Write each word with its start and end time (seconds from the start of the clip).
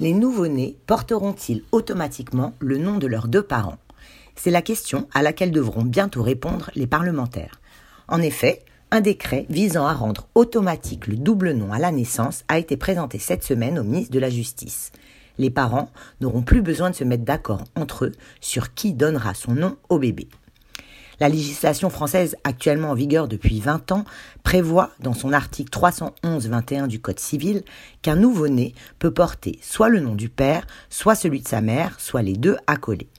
Les 0.00 0.14
nouveau-nés 0.14 0.78
porteront-ils 0.86 1.62
automatiquement 1.72 2.54
le 2.58 2.78
nom 2.78 2.96
de 2.96 3.06
leurs 3.06 3.28
deux 3.28 3.42
parents? 3.42 3.76
C'est 4.34 4.50
la 4.50 4.62
question 4.62 5.06
à 5.12 5.20
laquelle 5.20 5.50
devront 5.50 5.82
bientôt 5.82 6.22
répondre 6.22 6.70
les 6.74 6.86
parlementaires. 6.86 7.60
En 8.08 8.22
effet, 8.22 8.62
un 8.90 9.02
décret 9.02 9.44
visant 9.50 9.86
à 9.86 9.92
rendre 9.92 10.26
automatique 10.34 11.06
le 11.06 11.16
double 11.16 11.52
nom 11.52 11.70
à 11.70 11.78
la 11.78 11.92
naissance 11.92 12.44
a 12.48 12.58
été 12.58 12.78
présenté 12.78 13.18
cette 13.18 13.44
semaine 13.44 13.78
au 13.78 13.84
ministre 13.84 14.14
de 14.14 14.18
la 14.18 14.30
Justice. 14.30 14.90
Les 15.36 15.50
parents 15.50 15.90
n'auront 16.22 16.42
plus 16.42 16.62
besoin 16.62 16.88
de 16.88 16.96
se 16.96 17.04
mettre 17.04 17.24
d'accord 17.24 17.64
entre 17.76 18.06
eux 18.06 18.12
sur 18.40 18.72
qui 18.72 18.94
donnera 18.94 19.34
son 19.34 19.52
nom 19.52 19.76
au 19.90 19.98
bébé. 19.98 20.28
La 21.20 21.28
législation 21.28 21.90
française 21.90 22.34
actuellement 22.44 22.92
en 22.92 22.94
vigueur 22.94 23.28
depuis 23.28 23.60
20 23.60 23.92
ans 23.92 24.06
prévoit 24.42 24.88
dans 25.00 25.12
son 25.12 25.34
article 25.34 25.70
311-21 25.70 26.86
du 26.86 26.98
Code 26.98 27.20
civil 27.20 27.62
qu'un 28.00 28.16
nouveau-né 28.16 28.74
peut 28.98 29.10
porter 29.10 29.58
soit 29.60 29.90
le 29.90 30.00
nom 30.00 30.14
du 30.14 30.30
père, 30.30 30.66
soit 30.88 31.14
celui 31.14 31.42
de 31.42 31.48
sa 31.48 31.60
mère, 31.60 32.00
soit 32.00 32.22
les 32.22 32.32
deux 32.32 32.56
accolés. 32.66 33.10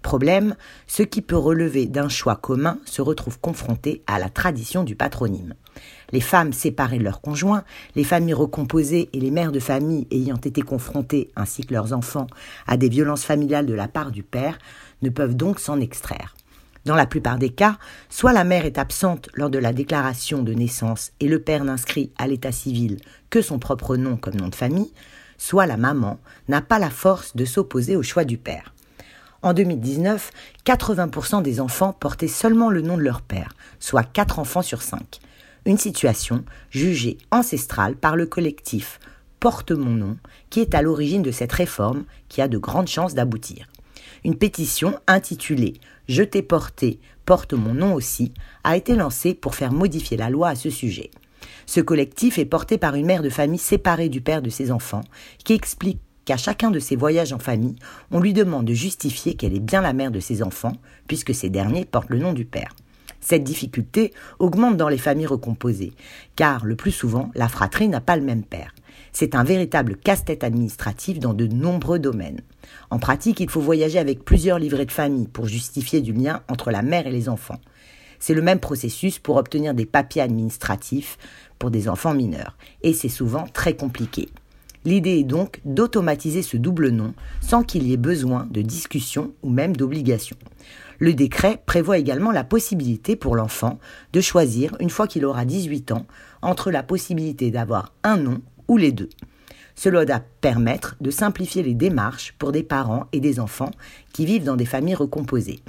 Problème, 0.00 0.56
ce 0.86 1.02
qui 1.02 1.20
peut 1.20 1.36
relever 1.36 1.84
d'un 1.84 2.08
choix 2.08 2.36
commun 2.36 2.78
se 2.86 3.02
retrouve 3.02 3.38
confronté 3.38 4.02
à 4.06 4.18
la 4.18 4.30
tradition 4.30 4.82
du 4.82 4.96
patronyme. 4.96 5.54
Les 6.10 6.22
femmes 6.22 6.54
séparées 6.54 6.98
de 6.98 7.04
leurs 7.04 7.20
conjoints, 7.20 7.64
les 7.96 8.04
familles 8.04 8.32
recomposées 8.32 9.10
et 9.12 9.20
les 9.20 9.30
mères 9.30 9.52
de 9.52 9.60
famille 9.60 10.08
ayant 10.10 10.36
été 10.36 10.62
confrontées, 10.62 11.30
ainsi 11.36 11.66
que 11.66 11.74
leurs 11.74 11.92
enfants, 11.92 12.28
à 12.66 12.78
des 12.78 12.88
violences 12.88 13.24
familiales 13.24 13.66
de 13.66 13.74
la 13.74 13.88
part 13.88 14.10
du 14.10 14.22
père, 14.22 14.58
ne 15.02 15.10
peuvent 15.10 15.36
donc 15.36 15.60
s'en 15.60 15.80
extraire. 15.80 16.34
Dans 16.84 16.96
la 16.96 17.06
plupart 17.06 17.38
des 17.38 17.50
cas, 17.50 17.78
soit 18.08 18.32
la 18.32 18.44
mère 18.44 18.66
est 18.66 18.78
absente 18.78 19.28
lors 19.34 19.50
de 19.50 19.58
la 19.58 19.72
déclaration 19.72 20.42
de 20.42 20.52
naissance 20.52 21.12
et 21.20 21.28
le 21.28 21.40
père 21.40 21.64
n'inscrit 21.64 22.10
à 22.18 22.26
l'état 22.26 22.52
civil 22.52 22.98
que 23.30 23.40
son 23.40 23.58
propre 23.58 23.96
nom 23.96 24.16
comme 24.16 24.34
nom 24.34 24.48
de 24.48 24.54
famille, 24.54 24.92
soit 25.38 25.66
la 25.66 25.76
maman 25.76 26.18
n'a 26.48 26.60
pas 26.60 26.78
la 26.78 26.90
force 26.90 27.36
de 27.36 27.44
s'opposer 27.44 27.94
au 27.94 28.02
choix 28.02 28.24
du 28.24 28.36
père. 28.36 28.74
En 29.42 29.54
2019, 29.54 30.30
80% 30.64 31.42
des 31.42 31.60
enfants 31.60 31.92
portaient 31.92 32.28
seulement 32.28 32.70
le 32.70 32.80
nom 32.80 32.96
de 32.96 33.02
leur 33.02 33.22
père, 33.22 33.52
soit 33.80 34.04
4 34.04 34.38
enfants 34.38 34.62
sur 34.62 34.82
5. 34.82 35.20
Une 35.64 35.78
situation 35.78 36.44
jugée 36.70 37.18
ancestrale 37.30 37.96
par 37.96 38.16
le 38.16 38.26
collectif 38.26 38.98
Porte 39.40 39.72
mon 39.72 39.90
nom, 39.90 40.18
qui 40.50 40.60
est 40.60 40.76
à 40.76 40.82
l'origine 40.82 41.22
de 41.22 41.32
cette 41.32 41.52
réforme 41.52 42.04
qui 42.28 42.40
a 42.40 42.46
de 42.46 42.58
grandes 42.58 42.86
chances 42.86 43.14
d'aboutir. 43.14 43.66
Une 44.24 44.36
pétition 44.36 44.94
intitulée 45.08 45.74
Je 46.06 46.22
t'ai 46.22 46.42
porté, 46.42 47.00
porte 47.24 47.54
mon 47.54 47.74
nom 47.74 47.94
aussi, 47.94 48.32
a 48.62 48.76
été 48.76 48.94
lancée 48.94 49.34
pour 49.34 49.56
faire 49.56 49.72
modifier 49.72 50.16
la 50.16 50.30
loi 50.30 50.50
à 50.50 50.54
ce 50.54 50.70
sujet. 50.70 51.10
Ce 51.66 51.80
collectif 51.80 52.38
est 52.38 52.44
porté 52.44 52.78
par 52.78 52.94
une 52.94 53.06
mère 53.06 53.22
de 53.22 53.30
famille 53.30 53.58
séparée 53.58 54.08
du 54.08 54.20
père 54.20 54.40
de 54.40 54.50
ses 54.50 54.70
enfants, 54.70 55.02
qui 55.44 55.54
explique 55.54 55.98
qu'à 56.24 56.36
chacun 56.36 56.70
de 56.70 56.78
ses 56.78 56.94
voyages 56.94 57.32
en 57.32 57.40
famille, 57.40 57.74
on 58.12 58.20
lui 58.20 58.32
demande 58.32 58.64
de 58.64 58.74
justifier 58.74 59.34
qu'elle 59.34 59.56
est 59.56 59.60
bien 59.60 59.80
la 59.80 59.92
mère 59.92 60.12
de 60.12 60.20
ses 60.20 60.44
enfants, 60.44 60.76
puisque 61.08 61.34
ces 61.34 61.50
derniers 61.50 61.84
portent 61.84 62.10
le 62.10 62.18
nom 62.18 62.32
du 62.32 62.44
père. 62.44 62.76
Cette 63.20 63.42
difficulté 63.42 64.12
augmente 64.38 64.76
dans 64.76 64.88
les 64.88 64.98
familles 64.98 65.26
recomposées, 65.26 65.94
car 66.36 66.64
le 66.64 66.76
plus 66.76 66.92
souvent, 66.92 67.32
la 67.34 67.48
fratrie 67.48 67.88
n'a 67.88 68.00
pas 68.00 68.16
le 68.16 68.22
même 68.22 68.44
père. 68.44 68.72
C'est 69.12 69.34
un 69.34 69.44
véritable 69.44 69.96
casse-tête 69.96 70.42
administratif 70.42 71.18
dans 71.18 71.34
de 71.34 71.46
nombreux 71.46 71.98
domaines. 71.98 72.40
En 72.90 72.98
pratique, 72.98 73.40
il 73.40 73.50
faut 73.50 73.60
voyager 73.60 73.98
avec 73.98 74.24
plusieurs 74.24 74.58
livrets 74.58 74.86
de 74.86 74.92
famille 74.92 75.28
pour 75.28 75.46
justifier 75.46 76.00
du 76.00 76.12
lien 76.12 76.42
entre 76.48 76.70
la 76.70 76.82
mère 76.82 77.06
et 77.06 77.12
les 77.12 77.28
enfants. 77.28 77.60
C'est 78.18 78.34
le 78.34 78.42
même 78.42 78.60
processus 78.60 79.18
pour 79.18 79.36
obtenir 79.36 79.74
des 79.74 79.84
papiers 79.84 80.22
administratifs 80.22 81.18
pour 81.58 81.70
des 81.70 81.88
enfants 81.88 82.14
mineurs, 82.14 82.56
et 82.82 82.92
c'est 82.92 83.08
souvent 83.08 83.46
très 83.52 83.74
compliqué. 83.74 84.28
L'idée 84.84 85.18
est 85.18 85.24
donc 85.24 85.60
d'automatiser 85.64 86.42
ce 86.42 86.56
double 86.56 86.88
nom 86.88 87.14
sans 87.40 87.62
qu'il 87.62 87.86
y 87.86 87.92
ait 87.92 87.98
besoin 87.98 88.48
de 88.50 88.62
discussion 88.62 89.32
ou 89.42 89.50
même 89.50 89.76
d'obligation. 89.76 90.36
Le 90.98 91.14
décret 91.14 91.60
prévoit 91.66 91.98
également 91.98 92.30
la 92.30 92.44
possibilité 92.44 93.16
pour 93.16 93.36
l'enfant 93.36 93.78
de 94.12 94.20
choisir, 94.20 94.76
une 94.80 94.90
fois 94.90 95.06
qu'il 95.06 95.24
aura 95.24 95.44
18 95.44 95.92
ans, 95.92 96.06
entre 96.42 96.70
la 96.70 96.82
possibilité 96.82 97.50
d'avoir 97.50 97.92
un 98.04 98.16
nom 98.16 98.40
ou 98.68 98.76
les 98.76 98.92
deux. 98.92 99.10
Cela 99.74 100.04
doit 100.04 100.22
permettre 100.40 100.96
de 101.00 101.10
simplifier 101.10 101.62
les 101.62 101.74
démarches 101.74 102.34
pour 102.38 102.52
des 102.52 102.62
parents 102.62 103.06
et 103.12 103.20
des 103.20 103.40
enfants 103.40 103.70
qui 104.12 104.26
vivent 104.26 104.44
dans 104.44 104.56
des 104.56 104.66
familles 104.66 104.94
recomposées. 104.94 105.60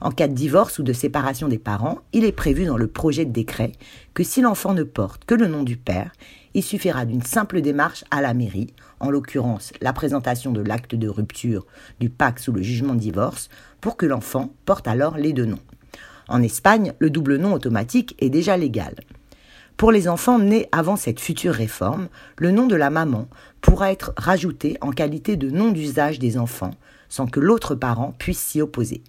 En 0.00 0.10
cas 0.10 0.26
de 0.26 0.34
divorce 0.34 0.78
ou 0.78 0.82
de 0.82 0.92
séparation 0.92 1.48
des 1.48 1.58
parents, 1.58 1.98
il 2.12 2.24
est 2.24 2.32
prévu 2.32 2.64
dans 2.64 2.76
le 2.76 2.88
projet 2.88 3.24
de 3.24 3.30
décret 3.30 3.72
que 4.14 4.24
si 4.24 4.40
l'enfant 4.40 4.74
ne 4.74 4.82
porte 4.82 5.24
que 5.24 5.34
le 5.34 5.46
nom 5.46 5.62
du 5.62 5.76
père, 5.76 6.12
il 6.54 6.62
suffira 6.62 7.04
d'une 7.04 7.22
simple 7.22 7.60
démarche 7.60 8.04
à 8.10 8.20
la 8.20 8.34
mairie, 8.34 8.74
en 9.00 9.10
l'occurrence 9.10 9.72
la 9.80 9.92
présentation 9.92 10.50
de 10.50 10.60
l'acte 10.60 10.94
de 10.94 11.08
rupture 11.08 11.66
du 12.00 12.10
pacte 12.10 12.40
sous 12.40 12.52
le 12.52 12.62
jugement 12.62 12.94
de 12.94 13.00
divorce, 13.00 13.48
pour 13.80 13.96
que 13.96 14.06
l'enfant 14.06 14.52
porte 14.64 14.88
alors 14.88 15.16
les 15.16 15.32
deux 15.32 15.46
noms. 15.46 15.62
En 16.28 16.42
Espagne, 16.42 16.94
le 16.98 17.10
double 17.10 17.36
nom 17.36 17.52
automatique 17.52 18.16
est 18.18 18.30
déjà 18.30 18.56
légal. 18.56 18.94
Pour 19.76 19.92
les 19.92 20.08
enfants 20.08 20.38
nés 20.38 20.68
avant 20.72 20.96
cette 20.96 21.20
future 21.20 21.54
réforme, 21.54 22.08
le 22.36 22.50
nom 22.50 22.66
de 22.66 22.76
la 22.76 22.90
maman 22.90 23.28
pourra 23.60 23.92
être 23.92 24.12
rajouté 24.16 24.76
en 24.80 24.90
qualité 24.90 25.36
de 25.36 25.50
nom 25.50 25.70
d'usage 25.70 26.18
des 26.18 26.38
enfants, 26.38 26.74
sans 27.08 27.26
que 27.26 27.40
l'autre 27.40 27.74
parent 27.74 28.14
puisse 28.18 28.40
s'y 28.40 28.60
opposer. 28.60 29.02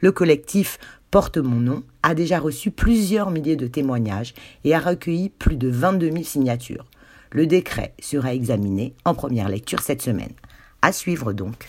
Le 0.00 0.12
collectif 0.12 0.78
Porte 1.12 1.36
mon 1.36 1.60
nom 1.60 1.82
a 2.02 2.14
déjà 2.14 2.38
reçu 2.38 2.70
plusieurs 2.70 3.30
milliers 3.30 3.54
de 3.54 3.66
témoignages 3.66 4.32
et 4.64 4.74
a 4.74 4.80
recueilli 4.80 5.28
plus 5.28 5.56
de 5.56 5.68
22 5.68 6.10
000 6.10 6.24
signatures. 6.24 6.86
Le 7.30 7.46
décret 7.46 7.92
sera 8.00 8.32
examiné 8.32 8.94
en 9.04 9.12
première 9.12 9.50
lecture 9.50 9.80
cette 9.80 10.00
semaine. 10.00 10.32
À 10.80 10.90
suivre 10.90 11.34
donc. 11.34 11.68